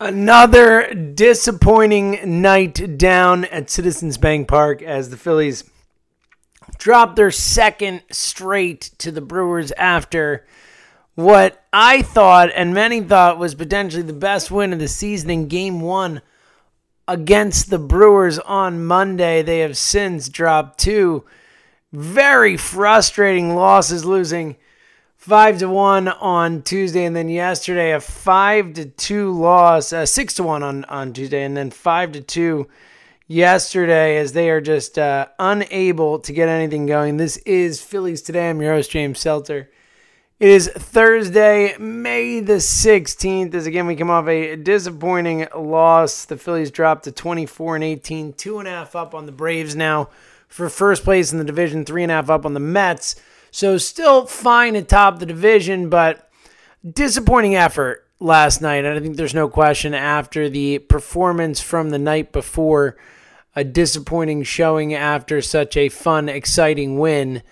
Another 0.00 0.94
disappointing 0.94 2.40
night 2.40 2.96
down 2.96 3.46
at 3.46 3.68
Citizens 3.68 4.16
Bank 4.16 4.46
Park 4.46 4.80
as 4.80 5.10
the 5.10 5.16
Phillies 5.16 5.64
dropped 6.78 7.16
their 7.16 7.32
second 7.32 8.02
straight 8.12 8.92
to 8.98 9.10
the 9.10 9.20
Brewers 9.20 9.72
after 9.72 10.46
what 11.16 11.64
I 11.72 12.02
thought 12.02 12.50
and 12.54 12.72
many 12.72 13.00
thought 13.00 13.40
was 13.40 13.56
potentially 13.56 14.04
the 14.04 14.12
best 14.12 14.52
win 14.52 14.72
of 14.72 14.78
the 14.78 14.86
season 14.86 15.30
in 15.30 15.48
game 15.48 15.80
one 15.80 16.22
against 17.08 17.68
the 17.68 17.80
Brewers 17.80 18.38
on 18.38 18.84
Monday. 18.84 19.42
They 19.42 19.58
have 19.58 19.76
since 19.76 20.28
dropped 20.28 20.78
two 20.78 21.24
very 21.92 22.56
frustrating 22.56 23.56
losses, 23.56 24.04
losing 24.04 24.58
five 25.18 25.58
to 25.58 25.68
one 25.68 26.08
on 26.08 26.62
Tuesday, 26.62 27.04
and 27.04 27.14
then 27.14 27.28
yesterday 27.28 27.92
a 27.92 28.00
five 28.00 28.72
to 28.74 28.86
two 28.86 29.32
loss, 29.32 29.92
uh, 29.92 30.06
six 30.06 30.34
to 30.34 30.44
one 30.44 30.62
on 30.62 30.84
on 30.84 31.12
Tuesday, 31.12 31.42
and 31.42 31.56
then 31.56 31.70
five 31.70 32.12
to 32.12 32.20
two 32.20 32.68
yesterday 33.26 34.16
as 34.16 34.32
they 34.32 34.48
are 34.48 34.60
just 34.60 34.98
uh, 34.98 35.26
unable 35.38 36.20
to 36.20 36.32
get 36.32 36.48
anything 36.48 36.86
going. 36.86 37.16
This 37.16 37.36
is 37.38 37.82
Phillies 37.82 38.22
today. 38.22 38.48
I'm 38.48 38.62
your 38.62 38.72
host 38.72 38.90
James 38.90 39.18
Seltzer. 39.18 39.68
It 40.38 40.50
is 40.50 40.68
Thursday, 40.68 41.76
May 41.78 42.38
the 42.38 42.60
16th. 42.60 43.54
As 43.54 43.66
again, 43.66 43.88
we 43.88 43.96
come 43.96 44.08
off 44.08 44.28
a 44.28 44.54
disappointing 44.54 45.48
loss. 45.54 46.26
The 46.26 46.36
Phillies 46.36 46.70
dropped 46.70 47.04
to 47.04 47.12
24 47.12 47.74
and 47.74 47.84
18, 47.84 48.34
two 48.34 48.60
and 48.60 48.68
a 48.68 48.70
half 48.70 48.94
up 48.94 49.16
on 49.16 49.26
the 49.26 49.32
Braves 49.32 49.74
now 49.74 50.10
for 50.46 50.68
first 50.68 51.02
place 51.02 51.32
in 51.32 51.38
the 51.38 51.44
division, 51.44 51.84
three 51.84 52.04
and 52.04 52.12
a 52.12 52.14
half 52.14 52.30
up 52.30 52.46
on 52.46 52.54
the 52.54 52.60
Mets. 52.60 53.16
So 53.50 53.78
still 53.78 54.26
fine 54.26 54.76
atop 54.76 55.18
the 55.18 55.26
division, 55.26 55.88
but 55.88 56.30
disappointing 56.88 57.56
effort 57.56 58.06
last 58.20 58.60
night. 58.60 58.84
And 58.84 58.96
I 58.96 59.00
think 59.00 59.16
there's 59.16 59.34
no 59.34 59.48
question 59.48 59.94
after 59.94 60.48
the 60.48 60.78
performance 60.78 61.60
from 61.60 61.90
the 61.90 61.98
night 61.98 62.32
before, 62.32 62.96
a 63.54 63.64
disappointing 63.64 64.42
showing 64.42 64.94
after 64.94 65.40
such 65.40 65.76
a 65.76 65.88
fun, 65.88 66.28
exciting 66.28 66.98
win 66.98 67.42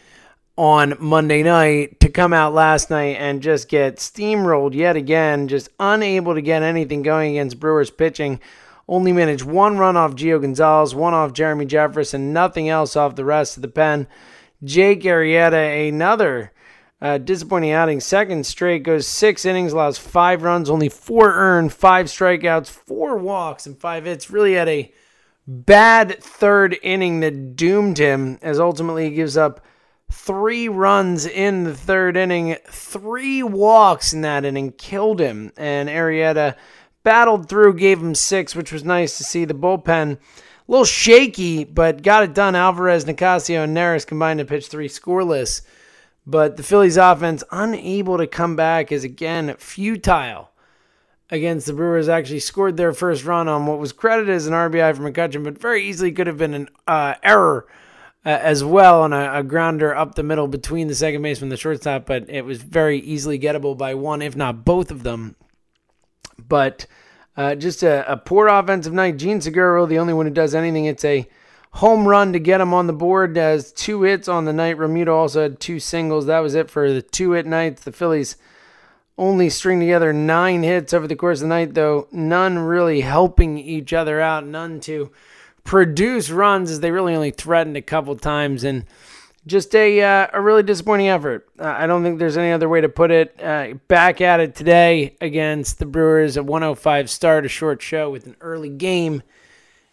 on 0.56 0.94
Monday 0.98 1.42
night 1.42 2.00
to 2.00 2.08
come 2.08 2.32
out 2.32 2.54
last 2.54 2.88
night 2.88 3.16
and 3.18 3.42
just 3.42 3.68
get 3.68 3.96
steamrolled 3.96 4.74
yet 4.74 4.96
again, 4.96 5.48
just 5.48 5.68
unable 5.78 6.34
to 6.34 6.40
get 6.40 6.62
anything 6.62 7.02
going 7.02 7.32
against 7.32 7.60
Brewers 7.60 7.90
pitching. 7.90 8.40
Only 8.88 9.12
managed 9.12 9.44
one 9.44 9.78
run 9.78 9.96
off 9.96 10.14
Gio 10.14 10.40
Gonzalez, 10.40 10.94
one 10.94 11.12
off 11.12 11.32
Jeremy 11.32 11.66
Jeffress, 11.66 12.18
nothing 12.18 12.68
else 12.68 12.96
off 12.96 13.16
the 13.16 13.24
rest 13.24 13.56
of 13.56 13.62
the 13.62 13.68
pen. 13.68 14.06
Jake 14.64 15.02
Arrieta, 15.02 15.88
another 15.88 16.52
uh, 17.00 17.18
disappointing 17.18 17.72
outing. 17.72 18.00
Second 18.00 18.46
straight 18.46 18.82
goes 18.82 19.06
six 19.06 19.44
innings, 19.44 19.72
allows 19.72 19.98
five 19.98 20.42
runs, 20.42 20.70
only 20.70 20.88
four 20.88 21.32
earned, 21.32 21.72
five 21.72 22.06
strikeouts, 22.06 22.68
four 22.68 23.16
walks, 23.16 23.66
and 23.66 23.78
five 23.78 24.04
hits. 24.04 24.30
Really 24.30 24.54
had 24.54 24.68
a 24.68 24.92
bad 25.46 26.22
third 26.22 26.76
inning 26.82 27.20
that 27.20 27.56
doomed 27.56 27.98
him, 27.98 28.38
as 28.42 28.58
ultimately 28.58 29.10
he 29.10 29.14
gives 29.14 29.36
up 29.36 29.64
three 30.10 30.68
runs 30.68 31.26
in 31.26 31.64
the 31.64 31.74
third 31.74 32.16
inning, 32.16 32.56
three 32.66 33.42
walks 33.42 34.12
in 34.12 34.22
that 34.22 34.44
inning, 34.44 34.72
killed 34.72 35.20
him. 35.20 35.52
And 35.56 35.88
Arrieta 35.88 36.56
battled 37.02 37.48
through, 37.48 37.74
gave 37.74 38.00
him 38.00 38.14
six, 38.14 38.54
which 38.54 38.72
was 38.72 38.84
nice 38.84 39.18
to 39.18 39.24
see. 39.24 39.44
The 39.44 39.54
bullpen 39.54 40.18
a 40.66 40.70
little 40.70 40.84
shaky, 40.84 41.64
but 41.64 42.02
got 42.02 42.24
it 42.24 42.34
done. 42.34 42.56
Alvarez, 42.56 43.04
Nicasio, 43.04 43.64
and 43.64 43.76
Neris 43.76 44.06
combined 44.06 44.38
to 44.38 44.44
pitch 44.44 44.68
three 44.68 44.88
scoreless. 44.88 45.62
But 46.26 46.56
the 46.56 46.64
Phillies 46.64 46.96
offense 46.96 47.44
unable 47.52 48.18
to 48.18 48.26
come 48.26 48.56
back 48.56 48.90
is 48.90 49.04
again 49.04 49.54
futile 49.58 50.50
against 51.30 51.66
the 51.66 51.72
Brewers. 51.72 52.08
Actually 52.08 52.40
scored 52.40 52.76
their 52.76 52.92
first 52.92 53.24
run 53.24 53.46
on 53.46 53.66
what 53.66 53.78
was 53.78 53.92
credited 53.92 54.34
as 54.34 54.48
an 54.48 54.52
RBI 54.52 54.96
from 54.96 55.04
McCutchen, 55.04 55.44
but 55.44 55.58
very 55.58 55.84
easily 55.84 56.10
could 56.10 56.26
have 56.26 56.38
been 56.38 56.54
an 56.54 56.68
uh, 56.88 57.14
error 57.22 57.66
uh, 58.24 58.30
as 58.30 58.64
well 58.64 59.02
on 59.02 59.12
a, 59.12 59.38
a, 59.38 59.42
grounder 59.44 59.94
up 59.94 60.16
the 60.16 60.22
middle 60.24 60.48
between 60.48 60.88
the 60.88 60.96
second 60.96 61.22
baseman 61.22 61.46
and 61.46 61.52
the 61.52 61.56
shortstop. 61.56 62.06
But 62.06 62.28
it 62.28 62.44
was 62.44 62.60
very 62.60 62.98
easily 62.98 63.38
gettable 63.38 63.78
by 63.78 63.94
one, 63.94 64.20
if 64.20 64.34
not 64.34 64.64
both 64.64 64.90
of 64.90 65.04
them. 65.04 65.36
But 66.48 66.86
uh, 67.36 67.54
just 67.54 67.82
a, 67.82 68.10
a, 68.10 68.16
poor 68.16 68.48
offensive 68.48 68.92
night. 68.92 69.18
Jean 69.18 69.40
Segura, 69.40 69.84
the 69.86 69.98
only 69.98 70.14
one 70.14 70.26
who 70.26 70.32
does 70.32 70.54
anything. 70.54 70.86
It's 70.86 71.04
a 71.04 71.28
home 71.72 72.08
run 72.08 72.32
to 72.32 72.38
get 72.38 72.60
him 72.60 72.72
on 72.72 72.86
the 72.86 72.92
board. 72.92 73.36
Has 73.36 73.72
two 73.72 74.02
hits 74.02 74.28
on 74.28 74.46
the 74.46 74.52
night. 74.52 74.78
Realmuto 74.78 75.12
also 75.12 75.42
had 75.42 75.60
two 75.60 75.78
singles. 75.78 76.26
That 76.26 76.40
was 76.40 76.54
it 76.54 76.70
for 76.70 76.90
the 76.90 77.02
two 77.02 77.32
hit 77.32 77.46
nights. 77.46 77.84
The 77.84 77.92
Phillies 77.92 78.36
only 79.18 79.50
string 79.50 79.80
together 79.80 80.12
nine 80.12 80.62
hits 80.62 80.92
over 80.94 81.06
the 81.06 81.16
course 81.16 81.38
of 81.38 81.42
the 81.42 81.48
night, 81.48 81.74
though 81.74 82.08
none 82.10 82.58
really 82.58 83.02
helping 83.02 83.58
each 83.58 83.92
other 83.92 84.20
out. 84.20 84.46
None 84.46 84.80
to 84.80 85.10
produce 85.64 86.30
runs 86.30 86.70
as 86.70 86.80
they 86.80 86.90
really 86.90 87.14
only 87.14 87.30
threatened 87.32 87.76
a 87.76 87.82
couple 87.82 88.16
times 88.16 88.64
and 88.64 88.84
just 89.46 89.74
a 89.74 90.02
uh, 90.02 90.26
a 90.32 90.40
really 90.40 90.62
disappointing 90.62 91.08
effort. 91.08 91.48
Uh, 91.58 91.66
I 91.66 91.86
don't 91.86 92.02
think 92.02 92.18
there's 92.18 92.36
any 92.36 92.52
other 92.52 92.68
way 92.68 92.80
to 92.80 92.88
put 92.88 93.10
it. 93.10 93.40
Uh, 93.40 93.74
back 93.88 94.20
at 94.20 94.40
it 94.40 94.54
today 94.54 95.16
against 95.20 95.78
the 95.78 95.86
Brewers, 95.86 96.36
a 96.36 96.42
105 96.42 97.08
start, 97.08 97.46
a 97.46 97.48
short 97.48 97.80
show 97.80 98.10
with 98.10 98.26
an 98.26 98.36
early 98.40 98.68
game, 98.68 99.22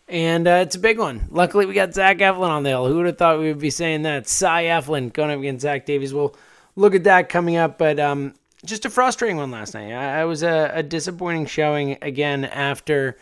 and 0.07 0.47
uh, 0.47 0.63
it's 0.63 0.75
a 0.75 0.79
big 0.79 0.97
one. 0.97 1.27
Luckily, 1.29 1.65
we 1.65 1.73
got 1.73 1.93
Zach 1.93 2.17
Eflin 2.17 2.49
on 2.49 2.63
the 2.63 2.69
hill. 2.69 2.87
Who 2.87 2.97
would 2.97 3.05
have 3.05 3.17
thought 3.17 3.39
we 3.39 3.47
would 3.47 3.59
be 3.59 3.69
saying 3.69 4.03
that? 4.03 4.27
Cy 4.27 4.63
Eflin 4.65 5.13
going 5.13 5.29
up 5.29 5.39
against 5.39 5.61
Zach 5.61 5.85
Davies. 5.85 6.13
We'll 6.13 6.35
look 6.75 6.95
at 6.95 7.03
that 7.03 7.29
coming 7.29 7.55
up, 7.55 7.77
but 7.77 7.99
um, 7.99 8.33
just 8.65 8.85
a 8.85 8.89
frustrating 8.89 9.37
one 9.37 9.51
last 9.51 9.75
night. 9.75 9.91
I, 9.91 10.21
I 10.21 10.25
was 10.25 10.41
a, 10.41 10.71
a 10.73 10.83
disappointing 10.83 11.45
showing 11.45 11.99
again 12.01 12.45
after 12.45 13.17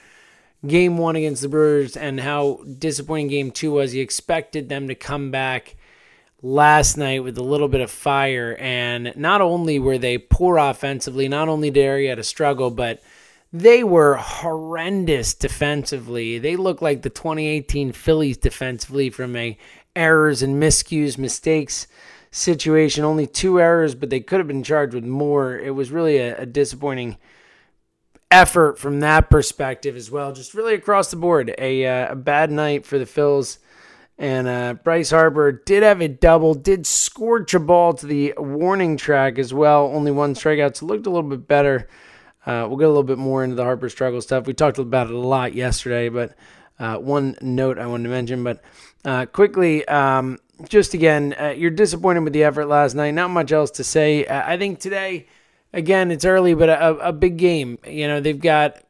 game 0.66 0.97
one 0.97 1.18
against 1.18 1.41
the 1.41 1.50
Brewers 1.50 1.97
and 1.97 2.22
how 2.22 2.64
disappointing 2.80 3.28
game 3.28 3.52
two 3.52 3.74
was. 3.74 3.94
You 3.94 4.02
expected 4.02 4.70
them 4.70 4.88
to 4.88 4.96
come 4.96 5.30
back 5.30 5.75
last 6.41 6.97
night 6.97 7.24
with 7.24 7.38
a 7.38 7.44
little 7.44 7.68
bit 7.68 7.81
of 7.81 7.91
fire. 7.91 8.56
And 8.59 9.13
not 9.16 9.41
only 9.41 9.79
were 9.79 9.97
they 9.97 10.18
poor 10.18 10.57
offensively, 10.57 11.28
not 11.28 11.50
only 11.50 11.69
did 11.69 11.85
Arrieta 11.85 12.24
struggle, 12.25 12.72
but 12.72 13.02
they 13.53 13.84
were 13.84 14.16
horrendous 14.16 15.34
defensively. 15.34 16.40
They 16.40 16.56
looked 16.56 16.81
like 16.81 17.02
the 17.02 17.09
2018 17.09 17.91
Phillies 17.91 18.38
defensively 18.38 19.09
from 19.09 19.35
a 19.35 19.57
errors 19.96 20.41
and 20.41 20.62
miscues, 20.62 21.18
mistakes 21.18 21.88
situation. 22.31 23.03
Only 23.03 23.28
two 23.28 23.59
errors, 23.59 23.94
but 23.94 24.09
they 24.09 24.22
could 24.22 24.40
have 24.40 24.47
been 24.47 24.63
charged 24.63 24.94
with 24.94 25.03
more. 25.03 25.58
It 25.58 25.72
was 25.72 25.91
really 25.91 26.18
a, 26.18 26.38
a 26.38 26.46
disappointing 26.46 27.18
effort 28.31 28.79
from 28.79 29.02
that 29.02 29.29
perspective 29.29 29.97
as 29.97 30.09
well. 30.09 30.31
Just 30.31 30.53
really 30.53 30.73
across 30.73 31.12
the 31.12 31.18
board, 31.18 31.53
a, 31.58 31.85
uh, 31.85 32.13
a 32.13 32.16
bad 32.16 32.50
night 32.50 32.85
for 32.85 32.97
the 32.97 33.06
Phils. 33.06 33.58
And 34.18 34.48
uh, 34.48 34.76
Bryce 34.76 35.10
Harper 35.10 35.52
did 35.52 35.82
have 35.82 36.00
a 36.02 36.08
double, 36.08 36.54
did 36.54 36.86
scorch 36.86 37.54
a 37.56 37.60
ball 37.60 37.94
to 37.94 38.06
the 38.06 38.34
warning 38.38 38.96
track 38.98 39.40
as 39.40 39.54
well. 39.54 39.88
Only 39.88 40.12
one 40.12 40.36
strikeout, 40.36 40.76
so 40.76 40.86
looked 40.86 41.08
a 41.08 41.10
little 41.10 41.30
bit 41.30 41.48
better. 41.48 41.88
Uh, 42.46 42.66
we'll 42.68 42.78
get 42.78 42.86
a 42.86 42.90
little 42.90 43.04
bit 43.04 43.18
more 43.18 43.44
into 43.44 43.56
the 43.56 43.64
Harper 43.64 43.90
struggle 43.90 44.22
stuff. 44.22 44.46
We 44.46 44.54
talked 44.54 44.78
about 44.78 45.08
it 45.08 45.14
a 45.14 45.18
lot 45.18 45.54
yesterday, 45.54 46.10
but 46.10 46.36
uh, 46.80 46.98
one 46.98 47.36
note 47.42 47.78
I 47.78 47.88
wanted 47.88 48.04
to 48.04 48.10
mention. 48.10 48.44
But 48.44 48.62
uh, 49.06 49.26
quickly, 49.28 49.88
um, 49.88 50.38
just 50.68 50.94
again, 50.94 51.36
uh, 51.40 51.54
you're 51.58 51.72
disappointed 51.72 52.24
with 52.24 52.34
the 52.34 52.44
effort 52.44 52.66
last 52.68 52.94
night. 52.94 53.12
Not 53.12 53.30
much 53.30 53.52
else 53.52 53.72
to 53.72 53.84
say. 53.84 54.28
I 54.28 54.58
think 54.58 54.80
today, 54.80 55.28
again, 55.74 56.12
it's 56.12 56.26
early, 56.26 56.54
but 56.54 56.70
a, 56.70 57.08
a 57.08 57.14
big 57.14 57.38
game. 57.38 57.80
You 57.88 58.08
know, 58.08 58.20
they've 58.20 58.40
got 58.40 58.84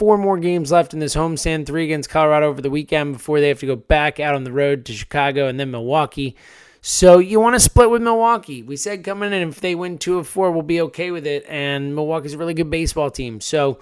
four 0.00 0.16
more 0.16 0.38
games 0.38 0.72
left 0.72 0.94
in 0.94 0.98
this 0.98 1.14
homestand, 1.14 1.66
three 1.66 1.84
against 1.84 2.08
Colorado 2.08 2.48
over 2.48 2.62
the 2.62 2.70
weekend 2.70 3.12
before 3.12 3.38
they 3.38 3.48
have 3.48 3.60
to 3.60 3.66
go 3.66 3.76
back 3.76 4.18
out 4.18 4.34
on 4.34 4.44
the 4.44 4.50
road 4.50 4.86
to 4.86 4.94
Chicago 4.94 5.46
and 5.46 5.60
then 5.60 5.70
Milwaukee. 5.70 6.36
So 6.80 7.18
you 7.18 7.38
want 7.38 7.54
to 7.54 7.60
split 7.60 7.90
with 7.90 8.00
Milwaukee. 8.00 8.62
We 8.62 8.78
said 8.78 9.04
coming 9.04 9.30
in, 9.30 9.46
if 9.46 9.60
they 9.60 9.74
win 9.74 9.98
two 9.98 10.18
of 10.18 10.26
four, 10.26 10.52
we'll 10.52 10.62
be 10.62 10.80
okay 10.80 11.10
with 11.10 11.26
it. 11.26 11.44
And 11.46 11.94
Milwaukee's 11.94 12.32
a 12.32 12.38
really 12.38 12.54
good 12.54 12.70
baseball 12.70 13.10
team. 13.10 13.42
So 13.42 13.78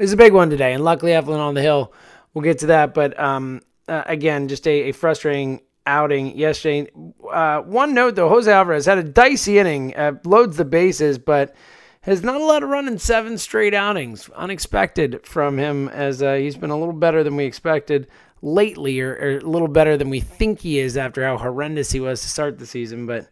it's 0.00 0.10
a 0.10 0.16
big 0.16 0.32
one 0.32 0.50
today. 0.50 0.72
And 0.72 0.82
luckily, 0.82 1.12
Eflin 1.12 1.38
on 1.38 1.54
the 1.54 1.62
hill. 1.62 1.92
We'll 2.34 2.42
get 2.42 2.58
to 2.58 2.66
that. 2.66 2.92
But 2.92 3.16
um, 3.20 3.60
uh, 3.86 4.02
again, 4.06 4.48
just 4.48 4.66
a, 4.66 4.88
a, 4.88 4.92
frustrating 4.92 5.60
outing 5.86 6.36
yesterday. 6.36 6.90
Uh, 7.32 7.60
one 7.60 7.94
note, 7.94 8.16
though, 8.16 8.28
Jose 8.28 8.50
Alvarez 8.50 8.86
had 8.86 8.98
a 8.98 9.04
dicey 9.04 9.60
inning, 9.60 9.94
uh, 9.94 10.14
loads 10.24 10.56
the 10.56 10.64
bases, 10.64 11.16
but– 11.16 11.54
has 12.02 12.22
not 12.22 12.40
allowed 12.40 12.62
a 12.62 12.66
run 12.66 12.88
in 12.88 12.98
seven 12.98 13.36
straight 13.36 13.74
outings. 13.74 14.28
Unexpected 14.30 15.20
from 15.24 15.58
him, 15.58 15.88
as 15.88 16.22
uh, 16.22 16.34
he's 16.34 16.56
been 16.56 16.70
a 16.70 16.78
little 16.78 16.94
better 16.94 17.22
than 17.22 17.36
we 17.36 17.44
expected 17.44 18.06
lately, 18.42 19.00
or, 19.00 19.12
or, 19.12 19.38
a 19.38 19.40
little 19.40 19.68
better 19.68 19.96
than 19.96 20.08
we 20.08 20.20
think 20.20 20.60
he 20.60 20.78
is 20.78 20.96
after 20.96 21.24
how 21.24 21.36
horrendous 21.36 21.92
he 21.92 22.00
was 22.00 22.22
to 22.22 22.28
start 22.28 22.58
the 22.58 22.66
season. 22.66 23.06
But 23.06 23.28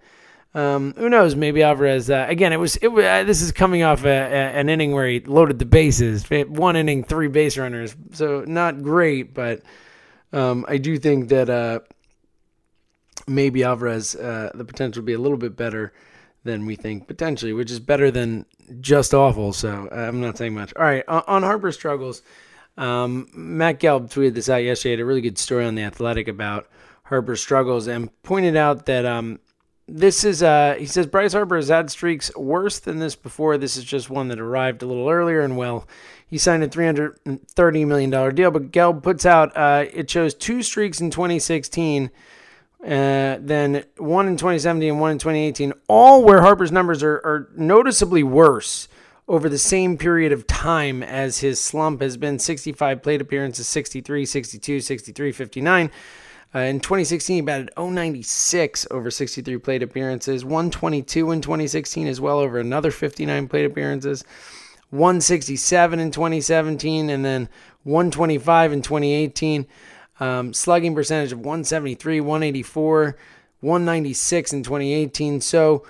um, 0.55 0.93
who 0.99 1.09
knows? 1.09 1.35
Maybe 1.35 1.62
Alvarez. 1.62 2.11
Uh, 2.11 2.26
again, 2.29 2.53
it 2.53 2.59
was. 2.59 2.76
It. 2.76 2.88
Uh, 2.88 3.25
this 3.25 3.41
is 3.41 3.53
coming 3.53 3.82
off 3.82 4.05
a, 4.05 4.09
a, 4.09 4.59
an 4.59 4.69
inning 4.69 4.93
where 4.93 5.06
he 5.06 5.20
loaded 5.20 5.59
the 5.59 5.65
bases. 5.65 6.29
One 6.29 6.76
inning, 6.76 7.05
three 7.05 7.29
base 7.29 7.56
runners. 7.56 7.97
So 8.12 8.44
not 8.47 8.82
great, 8.82 9.32
but 9.32 9.62
um, 10.32 10.67
I 10.69 10.76
do 10.76 10.99
think 10.99 11.31
that 11.31 11.49
uh, 11.49 11.81
maybe 13.26 13.65
Alvarez 13.65 14.15
uh, 14.15 14.50
the 14.55 14.65
potential 14.65 15.00
to 15.00 15.06
be 15.06 15.15
a 15.15 15.19
little 15.19 15.38
bit 15.38 15.56
better 15.56 15.94
than 16.44 16.67
we 16.67 16.76
think 16.76 17.06
potentially, 17.06 17.52
which 17.52 17.70
is 17.70 17.81
better 17.81 18.11
than 18.11 18.46
just 18.81 19.14
awful. 19.14 19.52
So 19.52 19.88
I'm 19.90 20.20
not 20.20 20.38
saying 20.38 20.55
much. 20.55 20.73
All 20.75 20.85
right, 20.85 21.05
on, 21.08 21.43
Harper 21.43 21.73
struggles, 21.73 22.23
um, 22.76 23.29
Matt 23.35 23.81
Gelb 23.81 24.11
tweeted 24.11 24.35
this 24.35 24.49
out 24.49 24.62
yesterday. 24.62 24.93
Had 24.93 25.00
a 25.00 25.05
really 25.05 25.20
good 25.20 25.38
story 25.38 25.64
on 25.64 25.75
the 25.75 25.82
Athletic 25.82 26.29
about 26.29 26.69
Harper 27.05 27.37
struggles 27.37 27.87
and 27.87 28.11
pointed 28.23 28.56
out 28.56 28.87
that 28.87 29.05
um, 29.05 29.40
this 29.88 30.23
is 30.23 30.43
uh, 30.43 30.76
he 30.79 30.87
says 30.87 31.06
Bryce 31.06 31.32
Harper 31.32 31.56
has 31.56 31.69
had 31.69 31.90
streaks 31.90 32.35
worse 32.37 32.79
than 32.79 32.99
this 32.99 33.17
before. 33.17 33.56
This 33.56 33.76
is 33.76 33.84
just 33.84 34.11
one 34.11 34.29
that 34.29 34.38
arrived 34.38 34.82
a 34.82 34.87
little 34.87 35.08
earlier, 35.08 35.41
and 35.41 35.56
well, 35.56 35.88
he 36.26 36.37
signed 36.37 36.62
a 36.62 36.69
$330 36.69 37.87
million 37.87 38.34
deal. 38.34 38.50
But 38.50 38.70
Gelb 38.70 39.02
puts 39.02 39.25
out 39.25 39.56
uh, 39.56 39.87
it 39.93 40.11
shows 40.11 40.34
two 40.34 40.62
streaks 40.62 41.00
in 41.00 41.11
2016, 41.11 42.11
uh, 42.85 43.39
then 43.41 43.85
one 43.97 44.29
in 44.29 44.37
2017 44.37 44.91
and 44.91 45.01
one 45.01 45.13
in 45.13 45.19
2018, 45.19 45.73
all 45.89 46.25
where 46.25 46.43
Harper's 46.43 46.71
numbers 46.71 47.03
are, 47.03 47.17
are 47.17 47.49
noticeably 47.57 48.23
worse 48.23 48.89
over 49.27 49.49
the 49.49 49.59
same 49.59 49.99
period 49.99 50.33
of 50.33 50.47
time 50.47 51.03
as 51.03 51.39
his 51.39 51.61
slump 51.61 52.01
has 52.01 52.17
been 52.17 52.39
65 52.39 53.03
plate 53.03 53.21
appearances, 53.21 53.69
63, 53.69 54.25
62, 54.25 54.81
63, 54.81 55.33
59. 55.33 55.91
Uh, 56.55 56.61
in 56.61 56.81
2016, 56.81 57.37
he 57.37 57.41
batted 57.43 57.71
096 57.77 58.87
over 58.91 59.11
63 59.11 59.59
plate 59.59 59.83
appearances, 59.83 60.45
122 60.45 61.31
in 61.31 61.43
2016 61.43 62.07
as 62.07 62.21
well 62.21 62.39
over 62.39 62.59
another 62.59 62.91
59 62.91 63.49
plate 63.49 63.67
appearances. 63.67 64.25
167 64.91 66.01
in 66.01 66.11
2017, 66.11 67.11
and 67.11 67.25
then 67.25 67.49
125 67.83 68.73
in 68.73 68.83
2018. 68.83 69.67
Um, 70.20 70.53
slugging 70.53 70.94
percentage 70.94 71.32
of 71.32 71.38
173, 71.38 72.20
184, 72.20 73.17
196 73.61 74.53
in 74.53 74.62
2018. 74.62 75.41
So, 75.41 75.87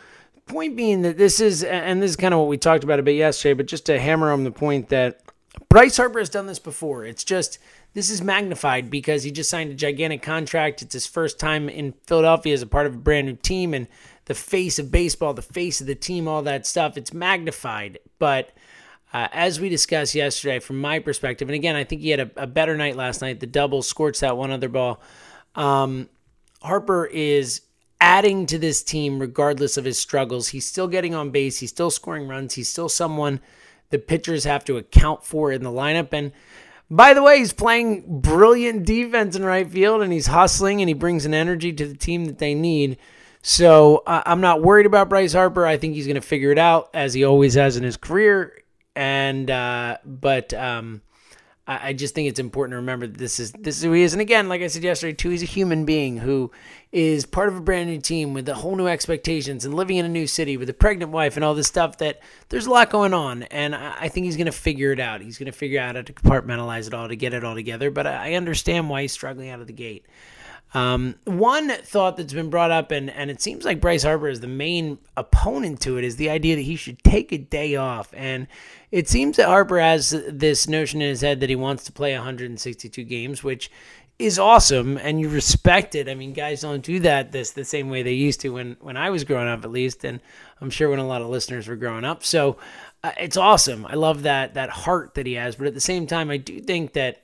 point 0.46 0.76
being 0.76 1.02
that 1.02 1.16
this 1.16 1.40
is, 1.40 1.64
and 1.64 2.02
this 2.02 2.10
is 2.10 2.16
kind 2.16 2.34
of 2.34 2.40
what 2.40 2.48
we 2.48 2.58
talked 2.58 2.84
about 2.84 2.98
a 2.98 3.02
bit 3.02 3.16
yesterday, 3.16 3.54
but 3.54 3.66
just 3.66 3.86
to 3.86 3.98
hammer 3.98 4.30
home 4.30 4.44
the 4.44 4.50
point 4.50 4.88
that 4.90 5.20
Bryce 5.69 5.96
Harper 5.96 6.19
has 6.19 6.28
done 6.28 6.46
this 6.46 6.58
before. 6.58 7.04
It's 7.04 7.25
just 7.25 7.58
this 7.94 8.10
is 8.10 8.22
magnified 8.22 8.90
because 8.90 9.22
he 9.22 9.30
just 9.30 9.50
signed 9.50 9.70
a 9.70 9.75
gigantic 9.75 10.22
contract. 10.22 10.82
It's 10.82 10.92
his 10.92 11.06
first 11.06 11.38
time 11.38 11.69
in 11.69 11.94
Philadelphia 12.06 12.54
as 12.54 12.62
a 12.62 12.66
part 12.66 12.86
of 12.86 12.94
a 12.94 12.98
brand 12.98 13.26
new 13.26 13.36
team 13.36 13.75
and 13.75 13.88
the 14.26 14.34
face 14.34 14.78
of 14.78 14.90
baseball, 14.90 15.34
the 15.34 15.42
face 15.42 15.80
of 15.80 15.86
the 15.86 15.94
team, 15.94 16.28
all 16.28 16.42
that 16.42 16.66
stuff. 16.66 16.96
It's 16.96 17.12
magnified, 17.12 17.98
but 18.19 18.50
uh, 19.12 19.28
as 19.32 19.60
we 19.60 19.69
discussed 19.69 20.14
yesterday, 20.14 20.58
from 20.58 20.81
my 20.81 20.99
perspective, 20.99 21.49
and 21.49 21.55
again, 21.55 21.76
I 21.76 21.84
think 21.84 22.02
he 22.02 22.10
had 22.10 22.20
a, 22.20 22.31
a 22.37 22.46
better 22.46 22.76
night 22.76 22.96
last 22.96 23.22
night. 23.22 23.40
The 23.40 23.46
double 23.46 23.82
scorched 23.82 24.20
that 24.20 24.37
one 24.37 24.50
other 24.50 24.69
ball. 24.69 25.00
Um, 25.55 26.08
Harper 26.62 27.06
is 27.06 27.62
adding 28.00 28.46
to 28.46 28.58
this 28.58 28.82
team 28.82 29.19
regardless 29.19 29.76
of 29.76 29.84
his 29.84 29.99
struggles. 29.99 30.49
He's 30.49 30.66
still 30.66 30.88
getting 30.88 31.14
on 31.14 31.31
base. 31.31 31.58
He's 31.58 31.70
still 31.70 31.90
scoring 31.90 32.28
runs. 32.28 32.55
He's 32.55 32.69
still 32.69 32.88
someone 32.88 33.40
the 33.90 33.99
pitchers 33.99 34.44
have 34.44 34.64
to 34.66 34.76
account 34.76 35.25
for 35.25 35.50
in 35.50 35.62
the 35.62 35.70
lineup. 35.70 36.12
And 36.12 36.32
by 36.90 37.14
the 37.14 37.22
way, 37.22 37.38
he's 37.38 37.52
playing 37.52 38.20
brilliant 38.20 38.84
defense 38.84 39.37
in 39.37 39.44
right 39.44 39.69
field 39.69 40.02
and 40.02 40.12
he's 40.12 40.26
hustling 40.26 40.81
and 40.81 40.88
he 40.88 40.94
brings 40.94 41.25
an 41.25 41.34
energy 41.34 41.72
to 41.72 41.87
the 41.87 41.96
team 41.96 42.26
that 42.26 42.38
they 42.38 42.54
need. 42.54 42.99
So 43.40 44.02
uh, 44.06 44.22
I'm 44.26 44.40
not 44.40 44.62
worried 44.62 44.87
about 44.87 45.08
Bryce 45.08 45.32
Harper. 45.32 45.66
I 45.66 45.76
think 45.76 45.94
he's 45.94 46.06
going 46.06 46.16
to 46.16 46.20
figure 46.20 46.52
it 46.52 46.58
out 46.58 46.90
as 46.93 47.14
he 47.14 47.25
always 47.25 47.54
has 47.54 47.76
in 47.76 47.82
his 47.82 47.96
career 47.96 48.62
and 48.98 49.48
uh, 49.48 49.98
but 50.04 50.52
um, 50.54 51.02
I, 51.68 51.92
just 51.92 52.16
think 52.16 52.28
it's 52.28 52.40
important 52.40 52.72
to 52.72 52.78
remember 52.78 53.06
that 53.06 53.16
this 53.16 53.38
is 53.38 53.52
this 53.52 53.76
is 53.76 53.84
who 53.84 53.92
he 53.92 54.02
is. 54.02 54.12
And 54.12 54.20
again, 54.20 54.48
like 54.48 54.60
I 54.60 54.66
said 54.66 54.82
yesterday, 54.82 55.12
too, 55.12 55.30
he's 55.30 55.42
a 55.42 55.46
human 55.46 55.84
being 55.84 56.16
who 56.16 56.50
is 56.90 57.24
part 57.24 57.48
of 57.48 57.56
a 57.56 57.60
brand 57.60 57.88
new 57.88 58.00
team 58.00 58.34
with 58.34 58.48
a 58.48 58.54
whole 58.54 58.74
new 58.74 58.88
expectations 58.88 59.64
and 59.64 59.72
living 59.72 59.98
in 59.98 60.04
a 60.04 60.08
new 60.08 60.26
city 60.26 60.56
with 60.56 60.68
a 60.68 60.74
pregnant 60.74 61.12
wife 61.12 61.36
and 61.36 61.44
all 61.44 61.54
this 61.54 61.68
stuff. 61.68 61.98
That 61.98 62.18
there's 62.48 62.66
a 62.66 62.70
lot 62.70 62.90
going 62.90 63.14
on, 63.14 63.44
and 63.44 63.72
I, 63.72 64.08
think 64.08 64.24
he's 64.24 64.36
going 64.36 64.46
to 64.46 64.52
figure 64.52 64.90
it 64.90 64.98
out. 64.98 65.20
He's 65.20 65.38
going 65.38 65.46
to 65.46 65.56
figure 65.56 65.80
out 65.80 65.94
how 65.94 66.02
to 66.02 66.12
compartmentalize 66.12 66.88
it 66.88 66.94
all 66.94 67.06
to 67.06 67.14
get 67.14 67.34
it 67.34 67.44
all 67.44 67.54
together. 67.54 67.92
But 67.92 68.08
I 68.08 68.34
understand 68.34 68.90
why 68.90 69.02
he's 69.02 69.12
struggling 69.12 69.50
out 69.50 69.60
of 69.60 69.68
the 69.68 69.72
gate. 69.72 70.06
Um, 70.74 71.14
one 71.24 71.70
thought 71.70 72.16
that's 72.16 72.34
been 72.34 72.50
brought 72.50 72.70
up, 72.70 72.90
and, 72.90 73.08
and 73.10 73.30
it 73.30 73.40
seems 73.40 73.64
like 73.64 73.80
Bryce 73.80 74.02
Harper 74.02 74.28
is 74.28 74.40
the 74.40 74.46
main 74.46 74.98
opponent 75.16 75.80
to 75.82 75.96
it, 75.96 76.04
is 76.04 76.16
the 76.16 76.28
idea 76.28 76.56
that 76.56 76.62
he 76.62 76.76
should 76.76 77.02
take 77.02 77.32
a 77.32 77.38
day 77.38 77.76
off. 77.76 78.12
And 78.14 78.46
it 78.90 79.08
seems 79.08 79.36
that 79.36 79.46
Harper 79.46 79.80
has 79.80 80.10
this 80.28 80.68
notion 80.68 81.00
in 81.00 81.08
his 81.08 81.22
head 81.22 81.40
that 81.40 81.48
he 81.48 81.56
wants 81.56 81.84
to 81.84 81.92
play 81.92 82.12
162 82.14 83.02
games, 83.04 83.42
which 83.42 83.70
is 84.18 84.38
awesome, 84.38 84.96
and 84.98 85.20
you 85.20 85.28
respect 85.28 85.94
it. 85.94 86.08
I 86.08 86.14
mean, 86.14 86.32
guys 86.32 86.62
don't 86.62 86.82
do 86.82 86.98
that 87.00 87.30
this 87.30 87.52
the 87.52 87.64
same 87.64 87.88
way 87.88 88.02
they 88.02 88.14
used 88.14 88.40
to 88.40 88.50
when 88.50 88.76
when 88.80 88.96
I 88.96 89.10
was 89.10 89.24
growing 89.24 89.48
up, 89.48 89.64
at 89.64 89.70
least, 89.70 90.04
and 90.04 90.20
I'm 90.60 90.70
sure 90.70 90.90
when 90.90 90.98
a 90.98 91.06
lot 91.06 91.22
of 91.22 91.28
listeners 91.28 91.68
were 91.68 91.76
growing 91.76 92.04
up. 92.04 92.24
So 92.24 92.56
uh, 93.04 93.12
it's 93.18 93.36
awesome. 93.36 93.86
I 93.86 93.94
love 93.94 94.22
that 94.24 94.54
that 94.54 94.70
heart 94.70 95.14
that 95.14 95.26
he 95.26 95.34
has, 95.34 95.54
but 95.54 95.68
at 95.68 95.74
the 95.74 95.80
same 95.80 96.06
time, 96.06 96.30
I 96.30 96.36
do 96.36 96.60
think 96.60 96.94
that 96.94 97.22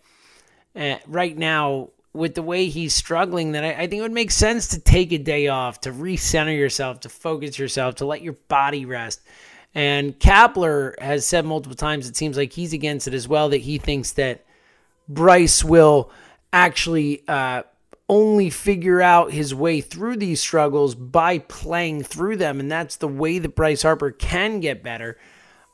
uh, 0.76 0.96
right 1.08 1.36
now 1.36 1.90
with 2.14 2.36
the 2.36 2.42
way 2.42 2.66
he's 2.66 2.94
struggling 2.94 3.52
that 3.52 3.64
I, 3.64 3.72
I, 3.72 3.86
think 3.88 3.94
it 3.94 4.02
would 4.02 4.12
make 4.12 4.30
sense 4.30 4.68
to 4.68 4.80
take 4.80 5.12
a 5.12 5.18
day 5.18 5.48
off, 5.48 5.80
to 5.80 5.90
recenter 5.90 6.56
yourself, 6.56 7.00
to 7.00 7.08
focus 7.08 7.58
yourself, 7.58 7.96
to 7.96 8.06
let 8.06 8.22
your 8.22 8.34
body 8.48 8.86
rest. 8.86 9.20
And 9.74 10.18
Kapler 10.20 10.98
has 11.00 11.26
said 11.26 11.44
multiple 11.44 11.76
times, 11.76 12.08
it 12.08 12.16
seems 12.16 12.36
like 12.36 12.52
he's 12.52 12.72
against 12.72 13.08
it 13.08 13.14
as 13.14 13.26
well, 13.26 13.48
that 13.48 13.58
he 13.58 13.78
thinks 13.78 14.12
that 14.12 14.46
Bryce 15.08 15.64
will 15.64 16.12
actually 16.52 17.24
uh, 17.26 17.64
only 18.08 18.48
figure 18.48 19.02
out 19.02 19.32
his 19.32 19.52
way 19.52 19.80
through 19.80 20.16
these 20.16 20.40
struggles 20.40 20.94
by 20.94 21.40
playing 21.40 22.04
through 22.04 22.36
them. 22.36 22.60
And 22.60 22.70
that's 22.70 22.96
the 22.96 23.08
way 23.08 23.40
that 23.40 23.56
Bryce 23.56 23.82
Harper 23.82 24.12
can 24.12 24.60
get 24.60 24.84
better, 24.84 25.18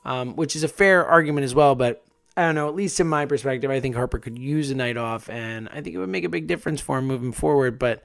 um, 0.06 0.34
which 0.36 0.56
is 0.56 0.62
a 0.62 0.68
fair 0.68 1.04
argument 1.04 1.44
as 1.44 1.54
well. 1.54 1.74
But 1.74 2.02
I 2.36 2.42
don't 2.42 2.54
know, 2.54 2.68
at 2.68 2.74
least 2.74 3.00
in 3.00 3.08
my 3.08 3.26
perspective, 3.26 3.70
I 3.70 3.80
think 3.80 3.96
Harper 3.96 4.18
could 4.18 4.38
use 4.38 4.70
a 4.70 4.74
night 4.74 4.96
off, 4.96 5.28
and 5.28 5.68
I 5.68 5.80
think 5.80 5.94
it 5.94 5.98
would 5.98 6.08
make 6.08 6.24
a 6.24 6.28
big 6.28 6.46
difference 6.46 6.80
for 6.80 6.98
him 6.98 7.06
moving 7.06 7.32
forward. 7.32 7.78
But 7.78 8.02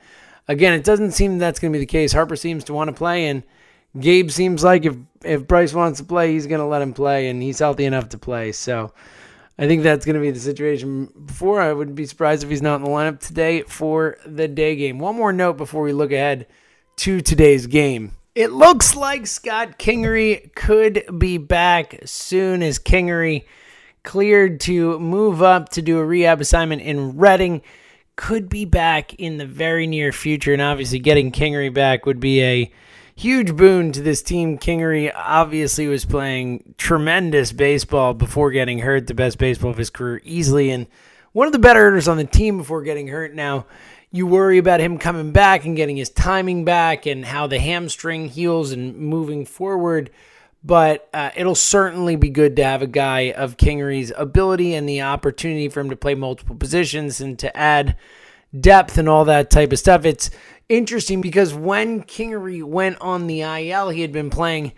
again, 0.47 0.73
it 0.73 0.83
doesn't 0.83 1.11
seem 1.11 1.37
that's 1.37 1.59
going 1.59 1.71
to 1.71 1.77
be 1.77 1.83
the 1.83 1.89
case. 1.89 2.11
Harper 2.11 2.35
seems 2.35 2.63
to 2.65 2.73
want 2.73 2.89
to 2.89 2.93
play, 2.93 3.27
and 3.27 3.43
Gabe 3.99 4.31
seems 4.31 4.63
like 4.63 4.85
if 4.85 4.95
if 5.23 5.47
Bryce 5.47 5.73
wants 5.73 5.99
to 5.99 6.05
play, 6.05 6.33
he's 6.33 6.47
going 6.47 6.59
to 6.59 6.65
let 6.65 6.81
him 6.81 6.93
play, 6.93 7.29
and 7.29 7.41
he's 7.41 7.59
healthy 7.59 7.85
enough 7.85 8.09
to 8.09 8.17
play. 8.17 8.51
So 8.51 8.93
I 9.57 9.67
think 9.67 9.83
that's 9.83 10.05
going 10.05 10.15
to 10.15 10.21
be 10.21 10.31
the 10.31 10.39
situation. 10.39 11.09
Before, 11.25 11.61
I 11.61 11.71
wouldn't 11.71 11.95
be 11.95 12.05
surprised 12.05 12.43
if 12.43 12.49
he's 12.49 12.61
not 12.61 12.77
in 12.77 12.83
the 12.83 12.89
lineup 12.89 13.19
today 13.19 13.61
for 13.61 14.17
the 14.25 14.47
day 14.47 14.75
game. 14.75 14.99
One 14.99 15.15
more 15.15 15.31
note 15.33 15.57
before 15.57 15.83
we 15.83 15.93
look 15.93 16.11
ahead 16.11 16.47
to 16.97 17.21
today's 17.21 17.67
game. 17.67 18.11
It 18.33 18.51
looks 18.51 18.95
like 18.95 19.27
Scott 19.27 19.79
Kingery 19.79 20.53
could 20.55 21.05
be 21.17 21.37
back 21.37 22.01
soon 22.03 22.61
as 22.61 22.79
Kingery 22.79 23.45
cleared 24.05 24.61
to 24.61 24.97
move 24.99 25.41
up 25.41 25.69
to 25.69 25.81
do 25.81 25.97
a 25.97 26.05
rehab 26.05 26.39
assignment 26.39 26.81
in 26.81 27.17
Reading. 27.17 27.61
Could 28.15 28.47
be 28.47 28.63
back 28.63 29.13
in 29.15 29.37
the 29.37 29.45
very 29.45 29.87
near 29.87 30.13
future, 30.13 30.53
and 30.53 30.61
obviously 30.61 30.99
getting 30.99 31.33
Kingery 31.33 31.73
back 31.73 32.05
would 32.05 32.21
be 32.21 32.41
a 32.41 32.71
huge 33.15 33.55
boon 33.57 33.91
to 33.91 34.01
this 34.01 34.21
team. 34.21 34.57
Kingery 34.57 35.11
obviously 35.13 35.87
was 35.87 36.05
playing 36.05 36.75
tremendous 36.77 37.51
baseball 37.51 38.13
before 38.13 38.51
getting 38.51 38.79
hurt, 38.79 39.07
the 39.07 39.13
best 39.13 39.37
baseball 39.37 39.71
of 39.71 39.77
his 39.77 39.89
career 39.89 40.21
easily, 40.23 40.71
and 40.71 40.87
one 41.33 41.47
of 41.47 41.51
the 41.51 41.59
better 41.59 41.83
hitters 41.83 42.07
on 42.07 42.15
the 42.15 42.23
team 42.23 42.57
before 42.57 42.83
getting 42.83 43.09
hurt. 43.09 43.33
Now, 43.33 43.65
you 44.11 44.25
worry 44.25 44.57
about 44.57 44.79
him 44.79 44.97
coming 44.97 45.33
back 45.33 45.65
and 45.65 45.75
getting 45.75 45.97
his 45.97 46.09
timing 46.09 46.63
back 46.63 47.05
and 47.05 47.25
how 47.25 47.47
the 47.47 47.59
hamstring 47.59 48.29
heals 48.29 48.71
and 48.71 48.95
moving 48.95 49.45
forward 49.45 50.09
but 50.65 51.07
uh, 51.13 51.29
it'll 51.35 51.53
certainly 51.53 52.15
be 52.15 52.29
good 52.29 52.55
to 52.55 52.63
have 52.63 52.81
a 52.81 52.87
guy 52.87 53.31
of 53.31 53.55
Kingery's 53.55 54.11
ability 54.17 54.73
and 54.73 54.89
the 54.89 55.03
opportunity 55.03 55.69
for 55.69 55.79
him 55.79 55.91
to 55.91 55.95
play 55.95 56.15
multiple 56.15 56.55
positions 56.55 57.21
and 57.21 57.37
to 57.37 57.55
add 57.55 57.95
depth 58.59 58.97
and 58.97 59.07
all 59.07 59.25
that 59.25 59.51
type 59.51 59.71
of 59.71 59.77
stuff. 59.77 60.05
It's 60.05 60.31
interesting 60.67 61.21
because 61.21 61.53
when 61.53 62.01
Kingery 62.01 62.63
went 62.63 62.99
on 62.99 63.27
the 63.27 63.41
IL, 63.41 63.89
he 63.89 64.01
had 64.01 64.11
been 64.11 64.31
playing 64.31 64.73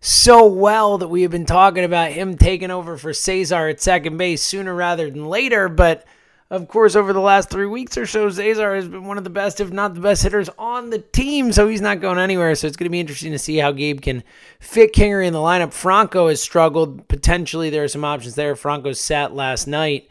so 0.00 0.46
well 0.46 0.98
that 0.98 1.08
we 1.08 1.22
have 1.22 1.30
been 1.30 1.46
talking 1.46 1.84
about 1.84 2.12
him 2.12 2.36
taking 2.36 2.70
over 2.70 2.98
for 2.98 3.14
Cesar 3.14 3.68
at 3.68 3.80
second 3.80 4.18
base 4.18 4.42
sooner 4.42 4.74
rather 4.74 5.10
than 5.10 5.24
later, 5.24 5.68
but– 5.70 6.06
of 6.50 6.66
course, 6.66 6.96
over 6.96 7.12
the 7.12 7.20
last 7.20 7.48
three 7.48 7.66
weeks 7.66 7.96
or 7.96 8.06
so, 8.06 8.28
Cesar 8.28 8.74
has 8.74 8.88
been 8.88 9.04
one 9.04 9.18
of 9.18 9.22
the 9.22 9.30
best, 9.30 9.60
if 9.60 9.70
not 9.70 9.94
the 9.94 10.00
best 10.00 10.24
hitters 10.24 10.48
on 10.58 10.90
the 10.90 10.98
team, 10.98 11.52
so 11.52 11.68
he's 11.68 11.80
not 11.80 12.00
going 12.00 12.18
anywhere. 12.18 12.56
So 12.56 12.66
it's 12.66 12.76
going 12.76 12.86
to 12.86 12.90
be 12.90 12.98
interesting 12.98 13.30
to 13.30 13.38
see 13.38 13.58
how 13.58 13.70
Gabe 13.70 14.00
can 14.00 14.24
fit 14.58 14.92
Kingery 14.92 15.26
in 15.26 15.32
the 15.32 15.38
lineup. 15.38 15.72
Franco 15.72 16.26
has 16.26 16.42
struggled. 16.42 17.06
Potentially, 17.06 17.70
there 17.70 17.84
are 17.84 17.88
some 17.88 18.04
options 18.04 18.34
there. 18.34 18.56
Franco 18.56 18.92
sat 18.92 19.32
last 19.32 19.68
night. 19.68 20.08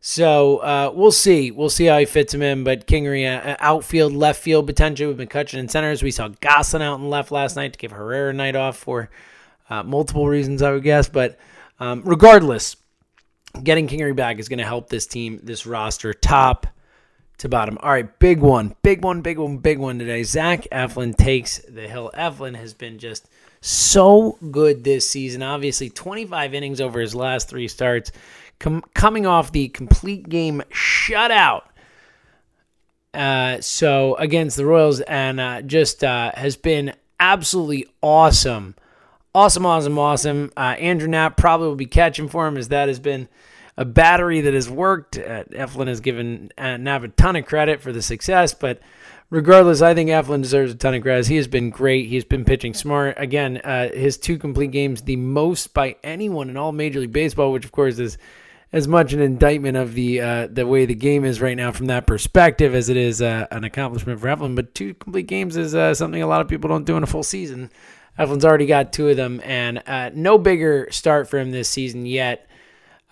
So 0.00 0.58
uh, 0.58 0.92
we'll 0.92 1.12
see. 1.12 1.52
We'll 1.52 1.70
see 1.70 1.84
how 1.84 1.98
he 1.98 2.06
fits 2.06 2.34
him 2.34 2.42
in. 2.42 2.64
But 2.64 2.88
Kingery, 2.88 3.26
uh, 3.26 3.56
outfield, 3.60 4.12
left 4.12 4.42
field 4.42 4.66
potential 4.66 5.12
with 5.12 5.18
McCutchen 5.20 5.58
in 5.58 5.68
centers. 5.68 6.02
We 6.02 6.10
saw 6.10 6.26
Gosselin 6.26 6.82
out 6.82 6.98
in 6.98 7.08
left 7.08 7.30
last 7.30 7.54
night 7.54 7.72
to 7.74 7.78
give 7.78 7.92
Herrera 7.92 8.30
a 8.30 8.32
night 8.32 8.56
off 8.56 8.76
for 8.76 9.10
uh, 9.70 9.84
multiple 9.84 10.26
reasons, 10.26 10.60
I 10.60 10.72
would 10.72 10.82
guess. 10.82 11.08
But 11.08 11.38
um, 11.78 12.02
regardless, 12.04 12.76
getting 13.62 13.88
Kingery 13.88 14.14
back 14.14 14.38
is 14.38 14.48
going 14.48 14.58
to 14.58 14.66
help 14.66 14.88
this 14.88 15.06
team, 15.06 15.40
this 15.42 15.66
roster, 15.66 16.12
top 16.12 16.66
to 17.38 17.48
bottom. 17.48 17.78
All 17.80 17.90
right, 17.90 18.18
big 18.18 18.40
one, 18.40 18.74
big 18.82 19.02
one, 19.02 19.22
big 19.22 19.38
one, 19.38 19.58
big 19.58 19.78
one 19.78 19.98
today. 19.98 20.22
Zach 20.24 20.66
Eflin 20.72 21.16
takes 21.16 21.58
the 21.58 21.88
hill. 21.88 22.10
Eflin 22.14 22.56
has 22.56 22.74
been 22.74 22.98
just 22.98 23.28
so 23.60 24.38
good 24.50 24.84
this 24.84 25.08
season. 25.08 25.42
Obviously, 25.42 25.90
25 25.90 26.54
innings 26.54 26.80
over 26.80 27.00
his 27.00 27.14
last 27.14 27.48
three 27.48 27.68
starts, 27.68 28.12
com- 28.58 28.82
coming 28.94 29.26
off 29.26 29.52
the 29.52 29.68
complete 29.68 30.28
game 30.28 30.62
shutout. 30.70 31.62
Uh, 33.14 33.60
so 33.60 34.14
against 34.16 34.56
the 34.56 34.66
Royals, 34.66 35.00
and 35.00 35.40
uh, 35.40 35.62
just 35.62 36.04
uh, 36.04 36.30
has 36.34 36.56
been 36.56 36.92
absolutely 37.18 37.86
awesome, 38.02 38.74
awesome, 39.34 39.66
awesome, 39.66 39.98
awesome. 39.98 40.52
Uh, 40.56 40.76
Andrew 40.78 41.08
Knapp 41.08 41.36
probably 41.36 41.68
will 41.68 41.76
be 41.76 41.86
catching 41.86 42.28
for 42.28 42.46
him, 42.46 42.56
as 42.56 42.68
that 42.68 42.88
has 42.88 43.00
been 43.00 43.28
a 43.76 43.84
battery 43.84 44.40
that 44.40 44.54
has 44.54 44.68
worked. 44.68 45.16
Uh, 45.16 45.44
Eflin 45.44 45.86
has 45.86 46.00
given 46.00 46.50
uh, 46.58 46.76
Knapp 46.76 47.04
a 47.04 47.08
ton 47.08 47.36
of 47.36 47.46
credit 47.46 47.80
for 47.80 47.92
the 47.92 48.02
success, 48.02 48.54
but 48.54 48.80
regardless, 49.30 49.82
I 49.82 49.94
think 49.94 50.10
Eflin 50.10 50.42
deserves 50.42 50.72
a 50.72 50.74
ton 50.74 50.94
of 50.94 51.02
credit. 51.02 51.26
He 51.26 51.36
has 51.36 51.48
been 51.48 51.70
great. 51.70 52.08
He's 52.08 52.24
been 52.24 52.44
pitching 52.44 52.74
smart. 52.74 53.14
Again, 53.18 53.58
uh, 53.58 53.90
his 53.90 54.18
two 54.18 54.38
complete 54.38 54.72
games, 54.72 55.02
the 55.02 55.16
most 55.16 55.74
by 55.74 55.96
anyone 56.02 56.50
in 56.50 56.56
all 56.56 56.72
Major 56.72 57.00
League 57.00 57.12
Baseball, 57.12 57.52
which 57.52 57.64
of 57.64 57.72
course 57.72 57.98
is 57.98 58.18
as 58.72 58.86
much 58.86 59.12
an 59.12 59.20
indictment 59.20 59.76
of 59.76 59.94
the 59.94 60.20
uh, 60.20 60.46
the 60.50 60.66
way 60.66 60.84
the 60.84 60.94
game 60.94 61.24
is 61.24 61.40
right 61.40 61.56
now 61.56 61.72
from 61.72 61.86
that 61.86 62.06
perspective 62.06 62.74
as 62.74 62.88
it 62.88 62.96
is 62.96 63.22
uh, 63.22 63.46
an 63.50 63.64
accomplishment 63.64 64.20
for 64.20 64.26
Eflin. 64.26 64.54
But 64.54 64.74
two 64.74 64.94
complete 64.94 65.26
games 65.26 65.56
is 65.56 65.74
uh, 65.74 65.94
something 65.94 66.22
a 66.22 66.26
lot 66.26 66.40
of 66.40 66.48
people 66.48 66.68
don't 66.68 66.84
do 66.84 66.96
in 66.96 67.02
a 67.02 67.06
full 67.06 67.22
season. 67.22 67.70
Eflin's 68.18 68.44
already 68.44 68.66
got 68.66 68.92
two 68.92 69.08
of 69.08 69.16
them, 69.16 69.40
and 69.44 69.82
uh, 69.86 70.10
no 70.12 70.38
bigger 70.38 70.88
start 70.90 71.28
for 71.28 71.38
him 71.38 71.50
this 71.50 71.68
season 71.68 72.04
yet 72.04 72.48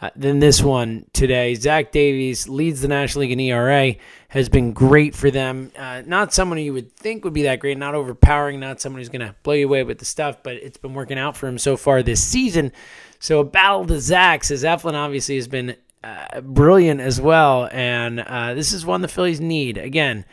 uh, 0.00 0.10
than 0.16 0.40
this 0.40 0.62
one 0.62 1.06
today. 1.12 1.54
Zach 1.54 1.92
Davies 1.92 2.48
leads 2.48 2.80
the 2.80 2.88
National 2.88 3.22
League 3.22 3.32
in 3.32 3.40
ERA, 3.40 3.94
has 4.28 4.48
been 4.48 4.72
great 4.72 5.14
for 5.14 5.30
them. 5.30 5.70
Uh, 5.76 6.02
not 6.04 6.34
someone 6.34 6.58
you 6.58 6.72
would 6.72 6.92
think 6.96 7.25
would 7.25 7.32
be 7.32 7.44
that 7.44 7.60
great, 7.60 7.78
not 7.78 7.94
overpowering, 7.94 8.60
not 8.60 8.80
someone 8.80 9.00
who's 9.00 9.08
going 9.08 9.26
to 9.26 9.34
blow 9.42 9.54
you 9.54 9.66
away 9.66 9.84
with 9.84 9.98
the 9.98 10.04
stuff, 10.04 10.42
but 10.42 10.56
it's 10.56 10.78
been 10.78 10.94
working 10.94 11.18
out 11.18 11.36
for 11.36 11.46
him 11.46 11.58
so 11.58 11.76
far 11.76 12.02
this 12.02 12.22
season. 12.22 12.72
So 13.18 13.40
a 13.40 13.44
battle 13.44 13.86
to 13.86 13.94
Zachs, 13.94 14.50
as 14.50 14.64
Eflin 14.64 14.94
obviously 14.94 15.36
has 15.36 15.48
been 15.48 15.76
uh, 16.04 16.40
brilliant 16.40 17.00
as 17.00 17.20
well, 17.20 17.68
and 17.72 18.20
uh, 18.20 18.54
this 18.54 18.72
is 18.72 18.84
one 18.84 19.00
the 19.00 19.08
Phillies 19.08 19.40
need. 19.40 19.78
Again, 19.78 20.25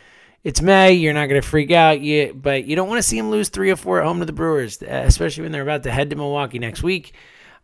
it's 0.44 0.62
May. 0.62 0.94
You're 0.94 1.14
not 1.14 1.28
going 1.28 1.42
to 1.42 1.48
freak 1.48 1.72
out, 1.72 2.02
you, 2.02 2.34
but 2.34 2.66
you 2.66 2.76
don't 2.76 2.90
want 2.90 3.00
to 3.00 3.04
see 3.04 3.18
them 3.18 3.32
lose 3.32 3.50
three 3.50 3.72
or 3.72 3.76
four 3.76 4.00
at 4.00 4.06
home 4.06 4.20
to 4.20 4.26
the 4.26 4.34
Brewers, 4.34 4.82
especially 4.82 5.44
when 5.44 5.52
they're 5.52 5.62
about 5.62 5.84
to 5.84 5.92
head 5.92 6.10
to 6.10 6.16
Milwaukee 6.16 6.60
next 6.60 6.84
week 6.84 7.14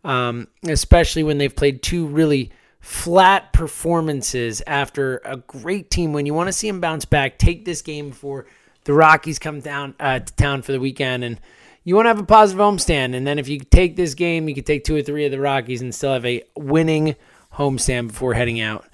um, 0.04 0.48
especially 0.66 1.22
when 1.22 1.38
they've 1.38 1.54
played 1.54 1.82
two 1.82 2.06
really 2.06 2.50
flat 2.80 3.52
performances 3.52 4.62
after 4.66 5.18
a 5.24 5.36
great 5.36 5.90
team. 5.90 6.12
When 6.12 6.26
you 6.26 6.34
want 6.34 6.48
to 6.48 6.52
see 6.52 6.68
them 6.68 6.80
bounce 6.80 7.04
back, 7.04 7.38
take 7.38 7.64
this 7.64 7.82
game 7.82 8.10
before 8.10 8.46
the 8.84 8.94
Rockies 8.94 9.38
come 9.38 9.60
down 9.60 9.94
uh, 10.00 10.20
to 10.20 10.34
town 10.34 10.62
for 10.62 10.72
the 10.72 10.80
weekend, 10.80 11.24
and 11.24 11.38
you 11.84 11.94
want 11.94 12.06
to 12.06 12.10
have 12.10 12.18
a 12.18 12.24
positive 12.24 12.60
homestand. 12.60 13.14
And 13.14 13.26
then 13.26 13.38
if 13.38 13.48
you 13.48 13.60
take 13.60 13.96
this 13.96 14.14
game, 14.14 14.48
you 14.48 14.54
could 14.54 14.66
take 14.66 14.84
two 14.84 14.96
or 14.96 15.02
three 15.02 15.26
of 15.26 15.32
the 15.32 15.40
Rockies 15.40 15.82
and 15.82 15.94
still 15.94 16.14
have 16.14 16.26
a 16.26 16.42
winning 16.56 17.16
homestand 17.54 18.08
before 18.08 18.34
heading 18.34 18.60
out. 18.60 18.86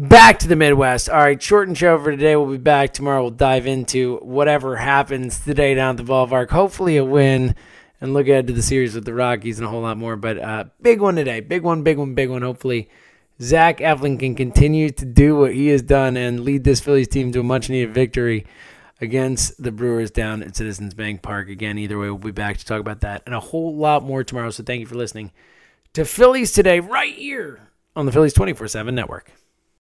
Back 0.00 0.38
to 0.38 0.48
the 0.48 0.54
Midwest. 0.54 1.10
All 1.10 1.18
right, 1.18 1.42
short 1.42 1.66
and 1.66 1.76
show 1.76 1.98
for 1.98 2.12
today. 2.12 2.36
We'll 2.36 2.52
be 2.52 2.56
back 2.56 2.92
tomorrow. 2.92 3.22
We'll 3.22 3.30
dive 3.32 3.66
into 3.66 4.18
whatever 4.18 4.76
happens 4.76 5.40
today 5.40 5.74
down 5.74 5.96
at 5.98 6.06
the 6.06 6.12
ballpark. 6.12 6.50
Hopefully, 6.50 6.98
a 6.98 7.04
win 7.04 7.56
and 8.00 8.14
look 8.14 8.28
ahead 8.28 8.46
to 8.46 8.52
the 8.52 8.62
series 8.62 8.94
with 8.94 9.04
the 9.04 9.12
Rockies 9.12 9.58
and 9.58 9.66
a 9.66 9.70
whole 9.70 9.82
lot 9.82 9.96
more. 9.96 10.14
But 10.14 10.38
uh, 10.38 10.64
big 10.80 11.00
one 11.00 11.16
today. 11.16 11.40
Big 11.40 11.64
one, 11.64 11.82
big 11.82 11.98
one, 11.98 12.14
big 12.14 12.30
one. 12.30 12.42
Hopefully, 12.42 12.88
Zach 13.42 13.78
Eflin 13.78 14.20
can 14.20 14.36
continue 14.36 14.88
to 14.90 15.04
do 15.04 15.36
what 15.36 15.52
he 15.52 15.66
has 15.66 15.82
done 15.82 16.16
and 16.16 16.44
lead 16.44 16.62
this 16.62 16.78
Phillies 16.78 17.08
team 17.08 17.32
to 17.32 17.40
a 17.40 17.42
much 17.42 17.68
needed 17.68 17.92
victory 17.92 18.46
against 19.00 19.60
the 19.60 19.72
Brewers 19.72 20.12
down 20.12 20.44
at 20.44 20.54
Citizens 20.54 20.94
Bank 20.94 21.22
Park. 21.22 21.48
Again, 21.48 21.76
either 21.76 21.98
way, 21.98 22.06
we'll 22.06 22.18
be 22.18 22.30
back 22.30 22.58
to 22.58 22.64
talk 22.64 22.78
about 22.78 23.00
that 23.00 23.24
and 23.26 23.34
a 23.34 23.40
whole 23.40 23.74
lot 23.74 24.04
more 24.04 24.22
tomorrow. 24.22 24.50
So 24.50 24.62
thank 24.62 24.78
you 24.78 24.86
for 24.86 24.94
listening 24.94 25.32
to 25.94 26.04
Phillies 26.04 26.52
today, 26.52 26.78
right 26.78 27.16
here 27.16 27.70
on 27.96 28.06
the 28.06 28.12
Phillies 28.12 28.32
24 28.32 28.68
7 28.68 28.94
network. 28.94 29.32